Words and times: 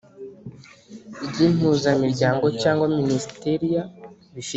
ry 1.27 1.37
impuzamiryango 1.47 2.45
cyangwa 2.61 2.85
minisiteriya 2.97 3.81
bifite 4.35 4.49